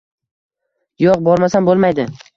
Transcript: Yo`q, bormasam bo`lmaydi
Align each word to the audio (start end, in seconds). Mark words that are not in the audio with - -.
Yo`q, 1.05 1.19
bormasam 1.29 1.71
bo`lmaydi 1.71 2.13